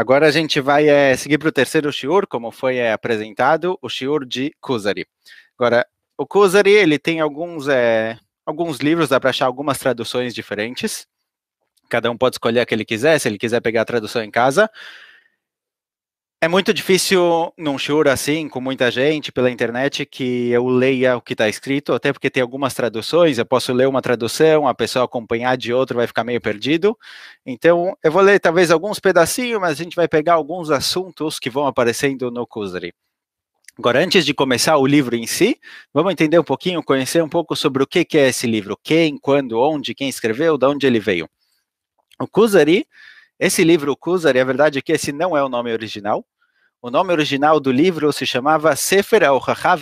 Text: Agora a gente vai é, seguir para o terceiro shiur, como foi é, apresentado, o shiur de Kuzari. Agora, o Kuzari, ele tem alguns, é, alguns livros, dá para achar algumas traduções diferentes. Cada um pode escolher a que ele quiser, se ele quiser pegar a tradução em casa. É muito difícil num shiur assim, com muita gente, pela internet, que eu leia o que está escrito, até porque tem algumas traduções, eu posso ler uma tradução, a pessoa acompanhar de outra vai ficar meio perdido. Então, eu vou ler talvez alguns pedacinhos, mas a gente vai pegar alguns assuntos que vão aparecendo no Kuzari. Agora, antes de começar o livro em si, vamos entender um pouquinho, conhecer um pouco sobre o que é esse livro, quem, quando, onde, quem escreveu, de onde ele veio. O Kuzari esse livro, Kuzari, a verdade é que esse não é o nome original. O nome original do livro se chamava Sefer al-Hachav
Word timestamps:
Agora 0.00 0.26
a 0.26 0.30
gente 0.30 0.62
vai 0.62 0.88
é, 0.88 1.14
seguir 1.14 1.36
para 1.36 1.50
o 1.50 1.52
terceiro 1.52 1.92
shiur, 1.92 2.26
como 2.26 2.50
foi 2.50 2.78
é, 2.78 2.90
apresentado, 2.90 3.78
o 3.82 3.88
shiur 3.90 4.24
de 4.24 4.50
Kuzari. 4.58 5.06
Agora, 5.58 5.86
o 6.16 6.26
Kuzari, 6.26 6.70
ele 6.70 6.98
tem 6.98 7.20
alguns, 7.20 7.68
é, 7.68 8.18
alguns 8.46 8.78
livros, 8.78 9.10
dá 9.10 9.20
para 9.20 9.28
achar 9.28 9.44
algumas 9.44 9.76
traduções 9.76 10.34
diferentes. 10.34 11.06
Cada 11.90 12.10
um 12.10 12.16
pode 12.16 12.36
escolher 12.36 12.60
a 12.60 12.64
que 12.64 12.74
ele 12.74 12.86
quiser, 12.86 13.18
se 13.18 13.28
ele 13.28 13.36
quiser 13.36 13.60
pegar 13.60 13.82
a 13.82 13.84
tradução 13.84 14.24
em 14.24 14.30
casa. 14.30 14.70
É 16.42 16.48
muito 16.48 16.72
difícil 16.72 17.52
num 17.58 17.76
shiur 17.76 18.08
assim, 18.08 18.48
com 18.48 18.62
muita 18.62 18.90
gente, 18.90 19.30
pela 19.30 19.50
internet, 19.50 20.06
que 20.06 20.48
eu 20.48 20.66
leia 20.68 21.14
o 21.14 21.20
que 21.20 21.34
está 21.34 21.46
escrito, 21.50 21.92
até 21.92 22.14
porque 22.14 22.30
tem 22.30 22.42
algumas 22.42 22.72
traduções, 22.72 23.36
eu 23.36 23.44
posso 23.44 23.74
ler 23.74 23.86
uma 23.86 24.00
tradução, 24.00 24.66
a 24.66 24.74
pessoa 24.74 25.04
acompanhar 25.04 25.58
de 25.58 25.70
outra 25.70 25.98
vai 25.98 26.06
ficar 26.06 26.24
meio 26.24 26.40
perdido. 26.40 26.96
Então, 27.44 27.94
eu 28.02 28.10
vou 28.10 28.22
ler 28.22 28.40
talvez 28.40 28.70
alguns 28.70 28.98
pedacinhos, 28.98 29.60
mas 29.60 29.72
a 29.72 29.84
gente 29.84 29.94
vai 29.94 30.08
pegar 30.08 30.32
alguns 30.32 30.70
assuntos 30.70 31.38
que 31.38 31.50
vão 31.50 31.66
aparecendo 31.66 32.30
no 32.30 32.46
Kuzari. 32.46 32.94
Agora, 33.78 34.02
antes 34.02 34.24
de 34.24 34.32
começar 34.32 34.78
o 34.78 34.86
livro 34.86 35.14
em 35.14 35.26
si, 35.26 35.60
vamos 35.92 36.10
entender 36.10 36.38
um 36.38 36.44
pouquinho, 36.44 36.82
conhecer 36.82 37.22
um 37.22 37.28
pouco 37.28 37.54
sobre 37.54 37.82
o 37.82 37.86
que 37.86 38.06
é 38.16 38.28
esse 38.28 38.46
livro, 38.46 38.78
quem, 38.82 39.18
quando, 39.18 39.60
onde, 39.60 39.94
quem 39.94 40.08
escreveu, 40.08 40.56
de 40.56 40.64
onde 40.64 40.86
ele 40.86 41.00
veio. 41.00 41.28
O 42.18 42.26
Kuzari 42.26 42.86
esse 43.40 43.64
livro, 43.64 43.96
Kuzari, 43.96 44.38
a 44.38 44.44
verdade 44.44 44.78
é 44.78 44.82
que 44.82 44.92
esse 44.92 45.12
não 45.12 45.34
é 45.34 45.42
o 45.42 45.48
nome 45.48 45.72
original. 45.72 46.26
O 46.82 46.90
nome 46.90 47.10
original 47.10 47.58
do 47.58 47.72
livro 47.72 48.12
se 48.12 48.26
chamava 48.26 48.76
Sefer 48.76 49.24
al-Hachav 49.24 49.78